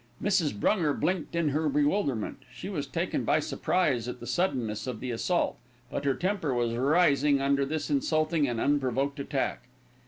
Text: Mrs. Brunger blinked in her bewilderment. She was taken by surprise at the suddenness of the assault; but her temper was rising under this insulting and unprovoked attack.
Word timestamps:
Mrs. 0.19 0.53
Brunger 0.59 0.95
blinked 0.99 1.35
in 1.35 1.49
her 1.49 1.69
bewilderment. 1.69 2.37
She 2.51 2.69
was 2.69 2.87
taken 2.87 3.23
by 3.23 3.39
surprise 3.39 4.07
at 4.07 4.19
the 4.19 4.25
suddenness 4.25 4.87
of 4.87 4.99
the 4.99 5.11
assault; 5.11 5.57
but 5.91 6.05
her 6.05 6.15
temper 6.15 6.55
was 6.55 6.73
rising 6.73 7.39
under 7.39 7.67
this 7.67 7.91
insulting 7.91 8.47
and 8.47 8.59
unprovoked 8.59 9.19
attack. 9.19 9.67